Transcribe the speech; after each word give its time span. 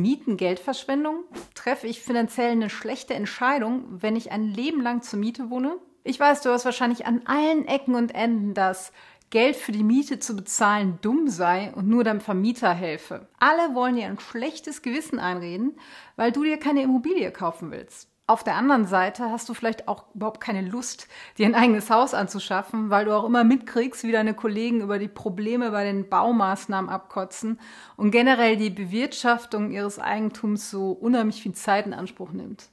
Mieten 0.00 0.36
Geldverschwendung? 0.36 1.24
Treffe 1.54 1.86
ich 1.86 2.00
finanziell 2.00 2.52
eine 2.52 2.70
schlechte 2.70 3.14
Entscheidung, 3.14 3.84
wenn 3.90 4.16
ich 4.16 4.32
ein 4.32 4.44
Leben 4.44 4.80
lang 4.80 5.02
zur 5.02 5.18
Miete 5.18 5.50
wohne? 5.50 5.76
Ich 6.02 6.18
weiß, 6.18 6.42
du 6.42 6.50
hast 6.50 6.64
wahrscheinlich 6.64 7.06
an 7.06 7.22
allen 7.26 7.66
Ecken 7.66 7.94
und 7.94 8.14
Enden, 8.14 8.54
dass 8.54 8.92
Geld 9.30 9.54
für 9.54 9.70
die 9.70 9.84
Miete 9.84 10.18
zu 10.18 10.34
bezahlen 10.34 10.98
dumm 11.02 11.28
sei 11.28 11.72
und 11.74 11.88
nur 11.88 12.02
deinem 12.02 12.20
Vermieter 12.20 12.74
helfe. 12.74 13.28
Alle 13.38 13.74
wollen 13.76 13.94
dir 13.94 14.06
ein 14.06 14.18
schlechtes 14.18 14.82
Gewissen 14.82 15.20
einreden, 15.20 15.78
weil 16.16 16.32
du 16.32 16.42
dir 16.42 16.58
keine 16.58 16.82
Immobilie 16.82 17.30
kaufen 17.30 17.70
willst. 17.70 18.09
Auf 18.30 18.44
der 18.44 18.54
anderen 18.54 18.86
Seite 18.86 19.28
hast 19.32 19.48
du 19.48 19.54
vielleicht 19.54 19.88
auch 19.88 20.04
überhaupt 20.14 20.40
keine 20.40 20.62
Lust, 20.62 21.08
dir 21.36 21.46
ein 21.46 21.56
eigenes 21.56 21.90
Haus 21.90 22.14
anzuschaffen, 22.14 22.88
weil 22.88 23.04
du 23.04 23.12
auch 23.12 23.24
immer 23.24 23.42
mitkriegst, 23.42 24.04
wie 24.04 24.12
deine 24.12 24.34
Kollegen 24.34 24.82
über 24.82 25.00
die 25.00 25.08
Probleme 25.08 25.72
bei 25.72 25.82
den 25.82 26.08
Baumaßnahmen 26.08 26.88
abkotzen 26.88 27.58
und 27.96 28.12
generell 28.12 28.56
die 28.56 28.70
Bewirtschaftung 28.70 29.72
ihres 29.72 29.98
Eigentums 29.98 30.70
so 30.70 30.92
unheimlich 30.92 31.42
viel 31.42 31.54
Zeit 31.54 31.86
in 31.86 31.92
Anspruch 31.92 32.30
nimmt. 32.30 32.68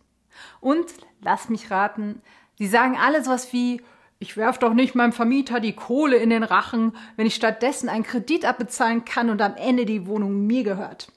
Und 0.62 0.94
lass 1.24 1.50
mich 1.50 1.72
raten, 1.72 2.22
die 2.60 2.68
sagen 2.68 2.96
alle 2.96 3.24
sowas 3.24 3.52
wie, 3.52 3.82
ich 4.20 4.38
werf 4.38 4.60
doch 4.60 4.76
nicht 4.76 4.94
meinem 4.94 5.12
Vermieter 5.12 5.60
die 5.60 5.74
Kohle 5.74 6.18
in 6.18 6.30
den 6.30 6.44
Rachen, 6.44 6.96
wenn 7.16 7.26
ich 7.26 7.34
stattdessen 7.34 7.90
einen 7.90 8.04
Kredit 8.04 8.46
abbezahlen 8.46 9.06
kann 9.06 9.32
und 9.32 9.42
am 9.42 9.56
Ende 9.56 9.88
die 9.88 10.06
Wohnung 10.06 10.46
mir 10.46 10.64
gehört. 10.64 11.12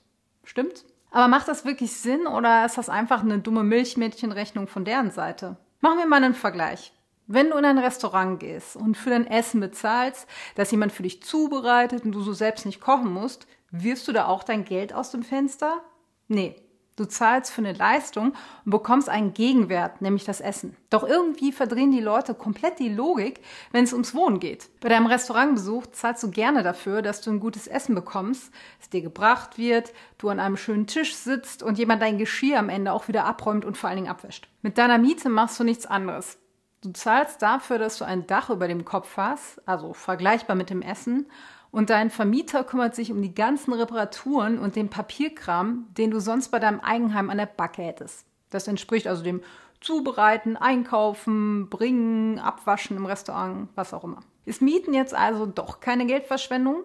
Stimmt? 0.45 0.87
Aber 1.11 1.29
macht 1.29 1.49
das 1.49 1.65
wirklich 1.65 1.93
Sinn 1.93 2.27
oder 2.27 2.65
ist 2.65 2.79
das 2.79 2.89
einfach 2.89 3.23
eine 3.23 3.39
dumme 3.39 3.65
Milchmädchenrechnung 3.65 4.69
von 4.69 4.85
deren 4.85 5.11
Seite? 5.11 5.57
Machen 5.81 5.99
wir 5.99 6.07
mal 6.07 6.23
einen 6.23 6.35
Vergleich. 6.35 6.93
Wenn 7.27 7.51
du 7.51 7.57
in 7.57 7.65
ein 7.65 7.79
Restaurant 7.79 8.41
gehst 8.41 8.77
und 8.77 8.97
für 8.97 9.11
dein 9.11 9.27
Essen 9.27 9.61
bezahlst, 9.61 10.27
das 10.57 10.71
jemand 10.71 10.93
für 10.93 11.05
dich 11.05 11.23
zubereitet 11.23 12.05
und 12.05 12.13
du 12.13 12.23
so 12.23 12.33
selbst 12.33 12.67
nicht 12.67 12.81
kochen 12.81 13.13
musst, 13.13 13.47
wirfst 13.71 14.09
du 14.09 14.13
da 14.13 14.27
auch 14.27 14.43
dein 14.43 14.65
Geld 14.65 14.93
aus 14.93 15.11
dem 15.13 15.23
Fenster? 15.23 15.83
Nee, 16.27 16.57
Du 17.01 17.09
zahlst 17.09 17.51
für 17.51 17.63
eine 17.63 17.73
Leistung 17.73 18.35
und 18.67 18.71
bekommst 18.71 19.09
einen 19.09 19.33
Gegenwert, 19.33 20.03
nämlich 20.03 20.25
das 20.27 20.43
Essen. 20.43 20.77
Doch 20.91 21.03
irgendwie 21.03 21.51
verdrehen 21.51 21.91
die 21.91 22.01
Leute 22.01 22.35
komplett 22.35 22.79
die 22.79 22.91
Logik, 22.91 23.41
wenn 23.73 23.85
es 23.85 23.95
ums 23.95 24.15
Wohnen 24.15 24.39
geht. 24.39 24.69
Bei 24.83 24.91
deinem 24.91 25.07
Restaurantbesuch 25.07 25.87
zahlst 25.93 26.23
du 26.23 26.31
gerne 26.31 26.63
dafür, 26.63 27.01
dass 27.01 27.23
du 27.23 27.31
ein 27.31 27.41
gutes 27.41 27.67
Essen 27.67 27.95
bekommst, 27.95 28.53
es 28.83 28.91
dir 28.91 29.01
gebracht 29.01 29.57
wird, 29.57 29.95
du 30.19 30.29
an 30.29 30.41
einem 30.41 30.59
schönen 30.59 30.87
Tisch 30.87 31.15
sitzt 31.15 31.63
und 31.63 31.79
jemand 31.79 32.03
dein 32.03 32.19
Geschirr 32.19 32.59
am 32.59 32.69
Ende 32.69 32.93
auch 32.93 33.09
wieder 33.09 33.25
abräumt 33.25 33.65
und 33.65 33.79
vor 33.79 33.89
allen 33.89 33.97
Dingen 33.97 34.11
abwäscht. 34.11 34.51
Mit 34.61 34.77
deiner 34.77 34.99
Miete 34.99 35.31
machst 35.31 35.59
du 35.59 35.65
nichts 35.65 35.87
anderes. 35.87 36.37
Du 36.83 36.93
zahlst 36.93 37.43
dafür, 37.43 37.79
dass 37.79 37.99
du 37.99 38.05
ein 38.05 38.27
Dach 38.27 38.49
über 38.49 38.67
dem 38.67 38.87
Kopf 38.87 39.17
hast, 39.17 39.61
also 39.69 39.93
vergleichbar 39.93 40.57
mit 40.57 40.71
dem 40.71 40.83
Essen, 40.83 41.27
und 41.71 41.91
dein 41.91 42.11
Vermieter 42.11 42.65
kümmert 42.65 42.95
sich 42.95 43.13
um 43.13 43.23
die 43.23 43.35
ganzen 43.35 43.73
Reparaturen 43.73 44.59
und 44.59 44.77
den 44.77 44.89
Papierkram, 44.89 45.87
den 45.97 46.11
du 46.11 46.21
sonst 46.21 46.49
bei 46.49 46.59
deinem 46.59 46.81
Eigenheim 46.81 47.31
an 47.31 47.39
der 47.39 47.47
Backe 47.47 47.83
hättest. 47.83 48.27
Das 48.49 48.67
entspricht 48.67 49.07
also 49.07 49.23
dem 49.23 49.43
Zubereiten, 49.81 50.57
Einkaufen, 50.57 51.71
Bringen, 51.71 52.39
Abwaschen 52.39 52.97
im 52.97 53.07
Restaurant, 53.07 53.69
was 53.77 53.95
auch 53.95 54.05
immer. 54.05 54.21
Ist 54.45 54.63
Mieten 54.63 54.95
jetzt 54.95 55.15
also 55.15 55.47
doch 55.47 55.81
keine 55.81 56.07
Geldverschwendung? 56.07 56.83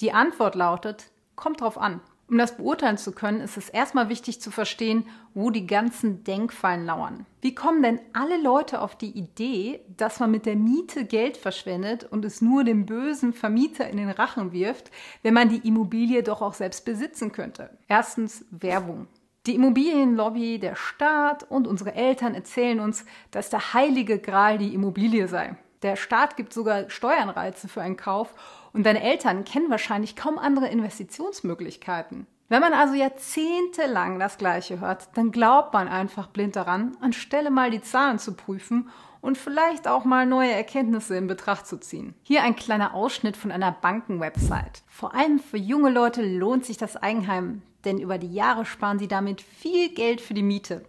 Die 0.00 0.12
Antwort 0.12 0.54
lautet, 0.54 1.10
kommt 1.36 1.60
drauf 1.60 1.78
an. 1.78 2.00
Um 2.30 2.36
das 2.36 2.58
beurteilen 2.58 2.98
zu 2.98 3.12
können, 3.12 3.40
ist 3.40 3.56
es 3.56 3.70
erstmal 3.70 4.10
wichtig 4.10 4.40
zu 4.40 4.50
verstehen, 4.50 5.06
wo 5.32 5.48
die 5.48 5.66
ganzen 5.66 6.24
Denkfallen 6.24 6.84
lauern. 6.84 7.24
Wie 7.40 7.54
kommen 7.54 7.82
denn 7.82 8.00
alle 8.12 8.40
Leute 8.40 8.82
auf 8.82 8.96
die 8.96 9.16
Idee, 9.16 9.80
dass 9.96 10.20
man 10.20 10.30
mit 10.30 10.44
der 10.44 10.56
Miete 10.56 11.06
Geld 11.06 11.38
verschwendet 11.38 12.04
und 12.04 12.26
es 12.26 12.42
nur 12.42 12.64
dem 12.64 12.84
bösen 12.84 13.32
Vermieter 13.32 13.88
in 13.88 13.96
den 13.96 14.10
Rachen 14.10 14.52
wirft, 14.52 14.90
wenn 15.22 15.32
man 15.32 15.48
die 15.48 15.66
Immobilie 15.66 16.22
doch 16.22 16.42
auch 16.42 16.54
selbst 16.54 16.84
besitzen 16.84 17.32
könnte? 17.32 17.70
Erstens 17.88 18.44
Werbung. 18.50 19.06
Die 19.46 19.54
Immobilienlobby, 19.54 20.58
der 20.58 20.76
Staat 20.76 21.50
und 21.50 21.66
unsere 21.66 21.94
Eltern 21.94 22.34
erzählen 22.34 22.80
uns, 22.80 23.06
dass 23.30 23.48
der 23.48 23.72
heilige 23.72 24.18
Gral 24.18 24.58
die 24.58 24.74
Immobilie 24.74 25.28
sei. 25.28 25.56
Der 25.82 25.96
Staat 25.96 26.36
gibt 26.36 26.52
sogar 26.52 26.90
Steuernreize 26.90 27.68
für 27.68 27.82
einen 27.82 27.96
Kauf 27.96 28.34
und 28.72 28.84
deine 28.84 29.02
Eltern 29.02 29.44
kennen 29.44 29.70
wahrscheinlich 29.70 30.16
kaum 30.16 30.38
andere 30.38 30.68
Investitionsmöglichkeiten. 30.68 32.26
Wenn 32.48 32.60
man 32.60 32.72
also 32.72 32.94
jahrzehntelang 32.94 34.18
das 34.18 34.38
Gleiche 34.38 34.80
hört, 34.80 35.08
dann 35.14 35.32
glaubt 35.32 35.74
man 35.74 35.86
einfach 35.86 36.28
blind 36.28 36.56
daran, 36.56 36.96
anstelle 37.00 37.50
mal 37.50 37.70
die 37.70 37.82
Zahlen 37.82 38.18
zu 38.18 38.34
prüfen 38.34 38.88
und 39.20 39.36
vielleicht 39.36 39.86
auch 39.86 40.04
mal 40.04 40.24
neue 40.24 40.52
Erkenntnisse 40.52 41.16
in 41.16 41.26
Betracht 41.26 41.66
zu 41.66 41.78
ziehen. 41.78 42.14
Hier 42.22 42.42
ein 42.42 42.56
kleiner 42.56 42.94
Ausschnitt 42.94 43.36
von 43.36 43.52
einer 43.52 43.72
Bankenwebsite. 43.72 44.82
Vor 44.86 45.14
allem 45.14 45.38
für 45.38 45.58
junge 45.58 45.90
Leute 45.90 46.22
lohnt 46.22 46.64
sich 46.64 46.78
das 46.78 46.96
Eigenheim, 46.96 47.62
denn 47.84 47.98
über 47.98 48.16
die 48.16 48.32
Jahre 48.32 48.64
sparen 48.64 48.98
sie 48.98 49.08
damit 49.08 49.42
viel 49.42 49.92
Geld 49.92 50.20
für 50.20 50.34
die 50.34 50.42
Miete 50.42 50.84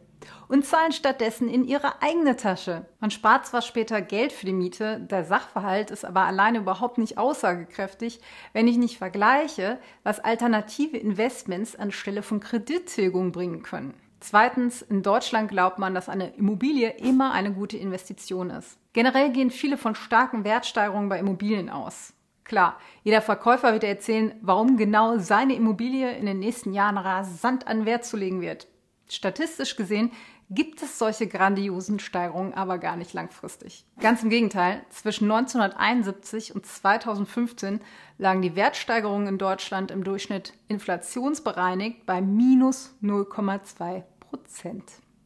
und 0.50 0.66
zahlen 0.66 0.92
stattdessen 0.92 1.48
in 1.48 1.64
ihre 1.64 2.02
eigene 2.02 2.36
Tasche. 2.36 2.86
Man 3.00 3.12
spart 3.12 3.46
zwar 3.46 3.62
später 3.62 4.02
Geld 4.02 4.34
für 4.34 4.48
die 4.48 4.52
Miete, 4.52 5.00
der 5.00 5.24
Sachverhalt 5.24 5.92
ist 5.92 6.04
aber 6.04 6.22
alleine 6.22 6.58
überhaupt 6.58 6.98
nicht 6.98 7.18
aussagekräftig, 7.18 8.20
wenn 8.52 8.68
ich 8.68 8.78
nicht 8.78 8.98
vergleiche, 8.98 9.78
was 10.04 10.20
alternative 10.20 10.98
Investments 10.98 11.76
anstelle 11.78 12.24
von 12.24 12.42
Kredittilgung 12.42 13.32
bringen 13.32 13.64
können. 13.64 13.94
Zweitens, 14.22 14.82
in 14.82 15.02
Deutschland 15.02 15.50
glaubt 15.50 15.80
man, 15.80 15.94
dass 15.94 16.10
eine 16.10 16.32
Immobilie 16.36 16.90
immer 16.98 17.32
eine 17.32 17.54
gute 17.54 17.78
Investition 17.78 18.50
ist. 18.50 18.78
Generell 18.92 19.32
gehen 19.32 19.52
viele 19.52 19.78
von 19.78 19.96
starken 19.96 20.44
Wertsteigerungen 20.44 21.10
bei 21.10 21.20
Immobilien 21.20 21.70
aus. 21.70 22.14
Klar, 22.44 22.80
jeder 23.04 23.22
Verkäufer 23.22 23.74
wird 23.74 23.84
erzählen, 23.84 24.34
warum 24.42 24.76
genau 24.76 25.20
seine 25.20 25.54
Immobilie 25.54 26.12
in 26.18 26.26
den 26.26 26.40
nächsten 26.40 26.74
Jahren 26.74 26.98
rasant 26.98 27.68
an 27.68 27.86
Wert 27.86 28.04
zulegen 28.04 28.42
wird. 28.42 28.68
Statistisch 29.08 29.76
gesehen 29.76 30.12
gibt 30.50 30.82
es 30.82 30.98
solche 30.98 31.28
grandiosen 31.28 32.00
Steigerungen 32.00 32.54
aber 32.54 32.80
gar 32.80 32.96
nicht 32.96 33.14
langfristig. 33.14 33.86
Ganz 34.00 34.24
im 34.24 34.30
Gegenteil, 34.30 34.84
zwischen 34.90 35.32
1971 35.32 36.56
und 36.56 36.66
2015 36.66 37.82
lagen 38.18 38.42
die 38.42 38.56
Wertsteigerungen 38.56 39.28
in 39.28 39.38
Deutschland 39.38 39.92
im 39.92 40.04
Durchschnitt 40.04 40.54
inflationsbereinigt 40.68 42.06
bei 42.06 42.20
minus 42.22 42.96
0,2 43.04 44.04
Prozent. 44.20 44.84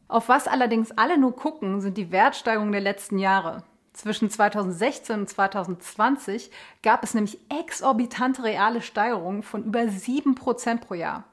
Auf 0.09 0.29
was 0.29 0.47
allerdings 0.47 0.91
alle 0.91 1.17
nur 1.17 1.35
gucken, 1.35 1.79
sind 1.79 1.97
die 1.97 2.11
Wertsteigerungen 2.11 2.73
der 2.73 2.81
letzten 2.81 3.17
Jahre. 3.17 3.63
Zwischen 3.93 4.29
2016 4.29 5.21
und 5.21 5.29
2020 5.29 6.51
gab 6.81 7.03
es 7.03 7.13
nämlich 7.13 7.39
exorbitante 7.49 8.43
reale 8.43 8.81
Steigerungen 8.81 9.43
von 9.43 9.63
über 9.63 9.87
7 9.87 10.35
Prozent 10.35 10.81
pro 10.81 10.95
Jahr. 10.95 11.25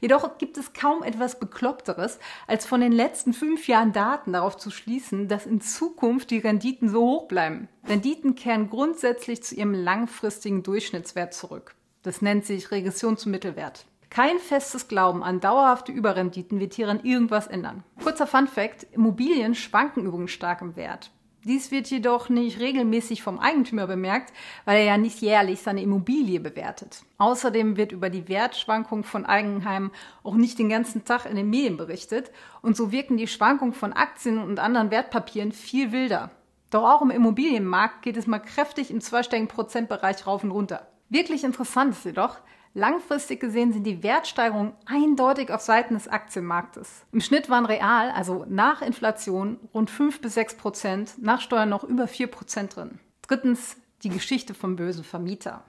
Jedoch 0.00 0.38
gibt 0.38 0.58
es 0.58 0.72
kaum 0.72 1.02
etwas 1.02 1.38
Bekloppteres, 1.38 2.18
als 2.46 2.66
von 2.66 2.80
den 2.80 2.92
letzten 2.92 3.32
fünf 3.32 3.68
Jahren 3.68 3.92
Daten 3.92 4.32
darauf 4.32 4.56
zu 4.56 4.70
schließen, 4.70 5.28
dass 5.28 5.46
in 5.46 5.60
Zukunft 5.60 6.30
die 6.30 6.38
Renditen 6.38 6.88
so 6.88 7.02
hoch 7.02 7.28
bleiben. 7.28 7.68
Renditen 7.88 8.34
kehren 8.34 8.70
grundsätzlich 8.70 9.42
zu 9.42 9.54
ihrem 9.54 9.74
langfristigen 9.74 10.62
Durchschnittswert 10.62 11.34
zurück. 11.34 11.74
Das 12.02 12.22
nennt 12.22 12.44
sich 12.44 12.70
Regression 12.70 13.16
zum 13.16 13.30
Mittelwert. 13.30 13.86
Kein 14.10 14.38
festes 14.38 14.88
Glauben 14.88 15.22
an 15.22 15.40
dauerhafte 15.40 15.90
Überrenditen 15.90 16.60
wird 16.60 16.74
hieran 16.74 17.00
irgendwas 17.02 17.46
ändern. 17.46 17.82
Kurzer 18.02 18.26
Fun 18.26 18.46
Fact, 18.46 18.86
Immobilien 18.92 19.54
schwanken 19.54 20.04
übrigens 20.04 20.32
stark 20.32 20.60
im 20.60 20.76
Wert. 20.76 21.10
Dies 21.44 21.72
wird 21.72 21.88
jedoch 21.88 22.28
nicht 22.28 22.60
regelmäßig 22.60 23.22
vom 23.22 23.40
Eigentümer 23.40 23.88
bemerkt, 23.88 24.32
weil 24.64 24.78
er 24.78 24.84
ja 24.84 24.96
nicht 24.96 25.20
jährlich 25.20 25.60
seine 25.60 25.82
Immobilie 25.82 26.38
bewertet. 26.38 27.02
Außerdem 27.18 27.76
wird 27.76 27.90
über 27.90 28.10
die 28.10 28.28
Wertschwankung 28.28 29.02
von 29.02 29.26
Eigenheimen 29.26 29.90
auch 30.22 30.36
nicht 30.36 30.60
den 30.60 30.68
ganzen 30.68 31.04
Tag 31.04 31.26
in 31.26 31.34
den 31.34 31.50
Medien 31.50 31.76
berichtet 31.76 32.30
und 32.60 32.76
so 32.76 32.92
wirken 32.92 33.16
die 33.16 33.26
Schwankungen 33.26 33.74
von 33.74 33.92
Aktien 33.92 34.38
und 34.38 34.60
anderen 34.60 34.92
Wertpapieren 34.92 35.50
viel 35.50 35.90
wilder. 35.90 36.30
Doch 36.70 36.84
auch 36.84 37.02
im 37.02 37.10
Immobilienmarkt 37.10 38.02
geht 38.02 38.16
es 38.16 38.28
mal 38.28 38.38
kräftig 38.38 38.92
im 38.92 39.00
zweistelligen 39.00 39.48
Prozentbereich 39.48 40.26
rauf 40.28 40.44
und 40.44 40.52
runter. 40.52 40.86
Wirklich 41.08 41.42
interessant 41.42 41.92
ist 41.92 42.04
jedoch, 42.04 42.38
Langfristig 42.74 43.40
gesehen 43.40 43.72
sind 43.72 43.84
die 43.84 44.02
Wertsteigerungen 44.02 44.72
eindeutig 44.86 45.50
auf 45.50 45.60
Seiten 45.60 45.94
des 45.94 46.08
Aktienmarktes. 46.08 47.04
Im 47.12 47.20
Schnitt 47.20 47.50
waren 47.50 47.66
real, 47.66 48.10
also 48.10 48.46
nach 48.48 48.80
Inflation, 48.80 49.60
rund 49.74 49.90
5 49.90 50.22
bis 50.22 50.34
6 50.34 50.56
Prozent, 50.56 51.22
nach 51.22 51.42
Steuern 51.42 51.68
noch 51.68 51.84
über 51.84 52.08
4 52.08 52.28
Prozent 52.28 52.76
drin. 52.76 52.98
Drittens 53.20 53.76
die 54.02 54.08
Geschichte 54.08 54.54
vom 54.54 54.76
bösen 54.76 55.04
Vermieter. 55.04 55.64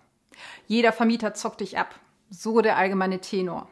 Jeder 0.66 0.94
Vermieter 0.94 1.34
zockt 1.34 1.60
dich 1.60 1.78
ab. 1.78 1.94
So 2.30 2.62
der 2.62 2.78
allgemeine 2.78 3.20
Tenor. 3.20 3.68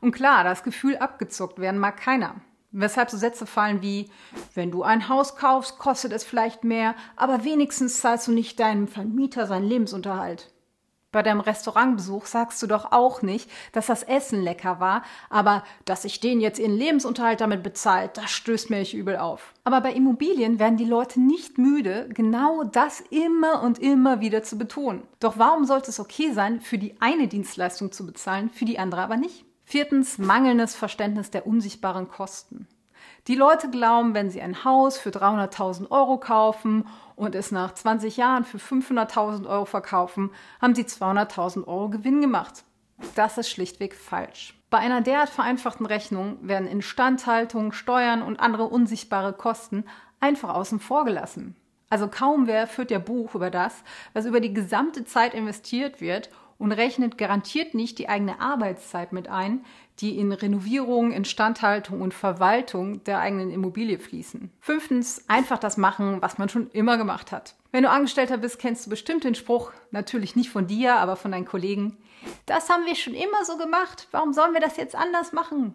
Und 0.00 0.12
klar, 0.12 0.42
das 0.44 0.62
Gefühl 0.62 0.96
abgezockt 0.96 1.58
werden 1.58 1.80
mag 1.80 1.96
keiner. 1.96 2.34
Weshalb 2.72 3.08
so 3.08 3.16
Sätze 3.16 3.46
fallen 3.46 3.82
wie, 3.82 4.10
wenn 4.54 4.72
du 4.72 4.82
ein 4.82 5.08
Haus 5.08 5.36
kaufst, 5.36 5.78
kostet 5.78 6.12
es 6.12 6.24
vielleicht 6.24 6.64
mehr, 6.64 6.96
aber 7.14 7.44
wenigstens 7.44 8.00
zahlst 8.00 8.26
du 8.26 8.32
nicht 8.32 8.58
deinem 8.58 8.88
Vermieter 8.88 9.46
seinen 9.46 9.68
Lebensunterhalt. 9.68 10.52
Bei 11.14 11.22
deinem 11.22 11.38
Restaurantbesuch 11.38 12.26
sagst 12.26 12.60
du 12.60 12.66
doch 12.66 12.90
auch 12.90 13.22
nicht, 13.22 13.48
dass 13.70 13.86
das 13.86 14.02
Essen 14.02 14.42
lecker 14.42 14.80
war, 14.80 15.04
aber 15.30 15.62
dass 15.84 16.04
ich 16.04 16.18
den 16.18 16.40
jetzt 16.40 16.58
ihren 16.58 16.76
Lebensunterhalt 16.76 17.40
damit 17.40 17.62
bezahlt, 17.62 18.16
das 18.16 18.32
stößt 18.32 18.68
mir 18.68 18.80
nicht 18.80 18.94
übel 18.94 19.16
auf. 19.16 19.54
Aber 19.62 19.80
bei 19.80 19.92
Immobilien 19.92 20.58
werden 20.58 20.76
die 20.76 20.84
Leute 20.84 21.20
nicht 21.20 21.56
müde, 21.56 22.08
genau 22.12 22.64
das 22.64 23.00
immer 23.10 23.62
und 23.62 23.78
immer 23.78 24.20
wieder 24.20 24.42
zu 24.42 24.58
betonen. 24.58 25.04
Doch 25.20 25.38
warum 25.38 25.66
sollte 25.66 25.90
es 25.90 26.00
okay 26.00 26.32
sein, 26.32 26.60
für 26.60 26.78
die 26.78 27.00
eine 27.00 27.28
Dienstleistung 27.28 27.92
zu 27.92 28.04
bezahlen, 28.04 28.50
für 28.50 28.64
die 28.64 28.80
andere 28.80 29.02
aber 29.02 29.16
nicht? 29.16 29.44
Viertens, 29.64 30.18
mangelndes 30.18 30.74
Verständnis 30.74 31.30
der 31.30 31.46
unsichtbaren 31.46 32.08
Kosten. 32.08 32.66
Die 33.26 33.36
Leute 33.36 33.70
glauben, 33.70 34.12
wenn 34.12 34.28
sie 34.28 34.42
ein 34.42 34.64
Haus 34.64 34.98
für 34.98 35.08
300.000 35.08 35.90
Euro 35.90 36.18
kaufen 36.18 36.86
und 37.16 37.34
es 37.34 37.52
nach 37.52 37.72
20 37.72 38.18
Jahren 38.18 38.44
für 38.44 38.58
500.000 38.58 39.48
Euro 39.48 39.64
verkaufen, 39.64 40.30
haben 40.60 40.74
sie 40.74 40.82
200.000 40.82 41.66
Euro 41.66 41.88
Gewinn 41.88 42.20
gemacht. 42.20 42.64
Das 43.14 43.38
ist 43.38 43.48
schlichtweg 43.48 43.94
falsch. 43.94 44.54
Bei 44.68 44.78
einer 44.78 45.00
derart 45.00 45.30
vereinfachten 45.30 45.86
Rechnung 45.86 46.36
werden 46.42 46.68
Instandhaltung, 46.68 47.72
Steuern 47.72 48.20
und 48.20 48.40
andere 48.40 48.64
unsichtbare 48.64 49.32
Kosten 49.32 49.84
einfach 50.20 50.54
außen 50.54 50.78
vor 50.78 51.06
gelassen. 51.06 51.56
Also 51.88 52.08
kaum 52.08 52.46
wer 52.46 52.66
führt 52.66 52.90
ja 52.90 52.98
Buch 52.98 53.34
über 53.34 53.50
das, 53.50 53.84
was 54.12 54.26
über 54.26 54.40
die 54.40 54.52
gesamte 54.52 55.06
Zeit 55.06 55.32
investiert 55.32 56.00
wird 56.02 56.28
und 56.58 56.72
rechnet 56.72 57.18
garantiert 57.18 57.74
nicht 57.74 57.98
die 57.98 58.08
eigene 58.08 58.40
Arbeitszeit 58.40 59.12
mit 59.12 59.28
ein, 59.28 59.64
die 60.00 60.18
in 60.18 60.32
Renovierung, 60.32 61.12
Instandhaltung 61.12 62.00
und 62.00 62.14
Verwaltung 62.14 63.04
der 63.04 63.20
eigenen 63.20 63.50
Immobilie 63.50 63.98
fließen. 63.98 64.50
Fünftens, 64.60 65.24
einfach 65.28 65.58
das 65.58 65.76
machen, 65.76 66.20
was 66.20 66.38
man 66.38 66.48
schon 66.48 66.70
immer 66.70 66.96
gemacht 66.96 67.32
hat. 67.32 67.54
Wenn 67.70 67.84
du 67.84 67.90
Angestellter 67.90 68.38
bist, 68.38 68.58
kennst 68.58 68.86
du 68.86 68.90
bestimmt 68.90 69.24
den 69.24 69.34
Spruch, 69.34 69.72
natürlich 69.90 70.36
nicht 70.36 70.50
von 70.50 70.66
dir, 70.66 70.96
aber 70.96 71.16
von 71.16 71.32
deinen 71.32 71.44
Kollegen. 71.44 71.96
Das 72.46 72.70
haben 72.70 72.86
wir 72.86 72.94
schon 72.94 73.14
immer 73.14 73.44
so 73.44 73.56
gemacht. 73.56 74.08
Warum 74.10 74.32
sollen 74.32 74.54
wir 74.54 74.60
das 74.60 74.76
jetzt 74.76 74.94
anders 74.94 75.32
machen? 75.32 75.74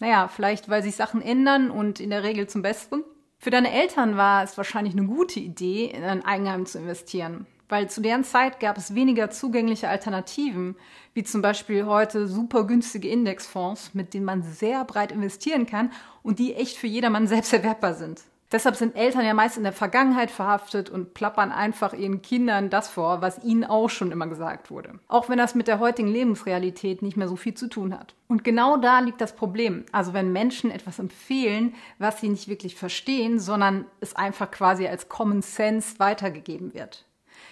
Naja, 0.00 0.28
vielleicht, 0.28 0.68
weil 0.70 0.82
sich 0.82 0.96
Sachen 0.96 1.20
ändern 1.20 1.70
und 1.70 2.00
in 2.00 2.10
der 2.10 2.22
Regel 2.22 2.46
zum 2.46 2.62
Besten. 2.62 3.04
Für 3.38 3.50
deine 3.50 3.72
Eltern 3.72 4.16
war 4.16 4.42
es 4.42 4.56
wahrscheinlich 4.56 4.94
eine 4.94 5.06
gute 5.06 5.40
Idee, 5.40 5.86
in 5.86 6.04
ein 6.04 6.24
Eigenheim 6.24 6.66
zu 6.66 6.78
investieren 6.78 7.46
weil 7.70 7.88
zu 7.88 8.00
deren 8.00 8.24
Zeit 8.24 8.60
gab 8.60 8.76
es 8.76 8.94
weniger 8.94 9.30
zugängliche 9.30 9.88
Alternativen, 9.88 10.76
wie 11.14 11.24
zum 11.24 11.42
Beispiel 11.42 11.86
heute 11.86 12.28
super 12.28 12.64
günstige 12.64 13.08
Indexfonds, 13.08 13.94
mit 13.94 14.14
denen 14.14 14.24
man 14.24 14.42
sehr 14.42 14.84
breit 14.84 15.12
investieren 15.12 15.66
kann 15.66 15.90
und 16.22 16.38
die 16.38 16.54
echt 16.54 16.76
für 16.76 16.86
jedermann 16.86 17.26
selbst 17.26 17.52
erwerbbar 17.52 17.94
sind. 17.94 18.22
Deshalb 18.52 18.74
sind 18.74 18.96
Eltern 18.96 19.24
ja 19.24 19.32
meist 19.32 19.56
in 19.56 19.62
der 19.62 19.72
Vergangenheit 19.72 20.30
verhaftet 20.30 20.90
und 20.90 21.14
plappern 21.14 21.52
einfach 21.52 21.92
ihren 21.92 22.20
Kindern 22.20 22.68
das 22.68 22.88
vor, 22.88 23.22
was 23.22 23.44
ihnen 23.44 23.64
auch 23.64 23.88
schon 23.88 24.10
immer 24.10 24.26
gesagt 24.26 24.72
wurde. 24.72 24.98
Auch 25.06 25.28
wenn 25.28 25.38
das 25.38 25.54
mit 25.54 25.68
der 25.68 25.78
heutigen 25.78 26.08
Lebensrealität 26.08 27.00
nicht 27.00 27.16
mehr 27.16 27.28
so 27.28 27.36
viel 27.36 27.54
zu 27.54 27.68
tun 27.68 27.96
hat. 27.96 28.16
Und 28.26 28.42
genau 28.42 28.76
da 28.76 28.98
liegt 28.98 29.20
das 29.20 29.36
Problem. 29.36 29.84
Also 29.92 30.14
wenn 30.14 30.32
Menschen 30.32 30.72
etwas 30.72 30.98
empfehlen, 30.98 31.74
was 31.98 32.20
sie 32.20 32.28
nicht 32.28 32.48
wirklich 32.48 32.74
verstehen, 32.74 33.38
sondern 33.38 33.84
es 34.00 34.16
einfach 34.16 34.50
quasi 34.50 34.88
als 34.88 35.08
Common 35.08 35.42
Sense 35.42 36.00
weitergegeben 36.00 36.74
wird. 36.74 37.06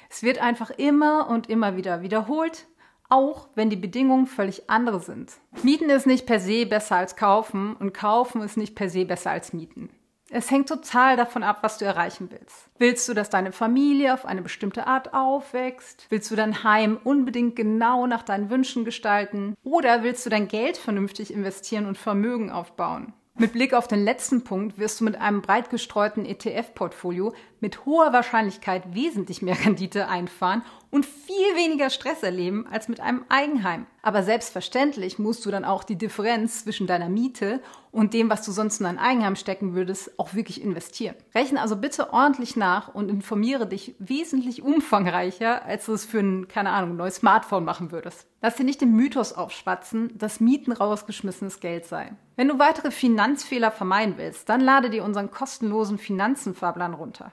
Es 0.09 0.23
wird 0.23 0.39
einfach 0.39 0.71
immer 0.71 1.29
und 1.29 1.49
immer 1.49 1.77
wieder 1.77 2.03
wiederholt, 2.03 2.67
auch 3.09 3.49
wenn 3.55 3.71
die 3.71 3.77
Bedingungen 3.77 4.27
völlig 4.27 4.69
andere 4.69 5.01
sind. 5.01 5.33
Mieten 5.63 5.91
ist 5.91 6.07
nicht 6.07 6.27
per 6.27 6.41
se 6.41 6.67
besser 6.67 6.97
als 6.97 7.17
kaufen 7.17 7.75
und 7.77 7.95
kaufen 7.95 8.43
ist 8.43 8.57
nicht 8.57 8.75
per 8.75 8.91
se 8.91 9.05
besser 9.05 9.31
als 9.31 9.53
mieten. 9.53 9.91
Es 10.31 10.51
hängt 10.51 10.69
total 10.69 11.17
davon 11.17 11.43
ab, 11.43 11.59
was 11.63 11.79
du 11.79 11.87
erreichen 11.87 12.29
willst. 12.31 12.69
Willst 12.79 13.09
du, 13.09 13.15
dass 13.15 13.31
deine 13.31 13.51
Familie 13.51 14.13
auf 14.13 14.27
eine 14.27 14.43
bestimmte 14.43 14.87
Art 14.87 15.15
aufwächst? 15.15 16.07
Willst 16.11 16.31
du 16.31 16.37
dein 16.37 16.65
Heim 16.65 16.99
unbedingt 17.03 17.57
genau 17.57 18.07
nach 18.07 18.23
deinen 18.23 18.51
Wünschen 18.51 18.85
gestalten? 18.85 19.55
Oder 19.65 20.03
willst 20.03 20.27
du 20.27 20.31
dein 20.31 20.47
Geld 20.47 20.77
vernünftig 20.77 21.33
investieren 21.33 21.87
und 21.87 21.97
Vermögen 21.97 22.51
aufbauen? 22.51 23.15
Mit 23.41 23.53
Blick 23.53 23.73
auf 23.73 23.87
den 23.87 24.03
letzten 24.03 24.43
Punkt 24.43 24.79
wirst 24.79 24.99
du 24.99 25.05
mit 25.05 25.21
einem 25.21 25.43
breit 25.43 25.71
gestreuten 25.71 26.27
ETF-Portfolio 26.27 27.35
mit 27.61 27.87
hoher 27.87 28.13
Wahrscheinlichkeit 28.13 28.97
wesentlich 28.97 29.43
mehr 29.43 29.57
Rendite 29.65 30.09
einfahren 30.09 30.63
und 30.91 31.07
viel 31.07 31.55
weniger 31.55 31.89
Stress 31.89 32.25
erleben 32.25 32.67
als 32.69 32.89
mit 32.89 32.99
einem 32.99 33.25
Eigenheim. 33.29 33.87
Aber 34.03 34.25
selbstverständlich 34.25 35.21
musst 35.21 35.47
du 35.47 35.53
dann 35.53 35.65
auch 35.65 35.85
die 35.85 35.95
Differenz 35.95 36.65
zwischen 36.65 36.89
deiner 36.89 37.09
Miete 37.09 37.61
und 37.91 38.15
dem, 38.15 38.31
was 38.31 38.45
du 38.45 38.53
sonst 38.53 38.81
in 38.81 38.87
ein 38.87 38.99
Eigenheim 38.99 39.37
stecken 39.37 39.75
würdest, 39.75 40.19
auch 40.19 40.35
wirklich 40.35 40.63
investieren. 40.63 41.15
Rechne 41.35 41.61
also 41.61 41.77
bitte 41.77 42.13
ordentlich 42.13 42.57
nach 42.57 42.95
und 42.95 43.09
informiere 43.09 43.67
dich 43.67 43.95
wesentlich 43.99 44.63
umfangreicher, 44.63 45.65
als 45.65 45.87
du 45.87 45.93
es 45.93 46.05
für 46.05 46.21
ein, 46.21 46.49
keine 46.49 46.71
Ahnung, 46.71 46.97
neues 46.97 47.17
Smartphone 47.17 47.65
machen 47.65 47.91
würdest. 47.93 48.27
Lass 48.41 48.57
dir 48.57 48.65
nicht 48.65 48.81
den 48.81 48.95
Mythos 48.95 49.33
aufschwatzen, 49.33 50.17
dass 50.17 50.41
Mieten 50.41 50.73
rausgeschmissenes 50.73 51.61
Geld 51.61 51.87
sei. 51.87 52.13
Wenn 52.37 52.49
du 52.49 52.59
weitere 52.59 52.91
Finanzfehler 52.91 53.71
vermeiden 53.71 54.15
willst, 54.17 54.49
dann 54.49 54.61
lade 54.61 54.91
dir 54.91 55.05
unseren 55.05 55.31
kostenlosen 55.31 55.99
Finanzenfahrplan 55.99 56.95
runter. 56.95 57.33